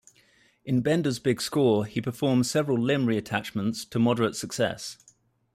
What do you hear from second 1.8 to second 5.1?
he performs several limb reattachments to moderate success.